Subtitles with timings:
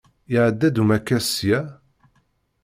[0.33, 1.59] Iɛedda-d umakkas sya?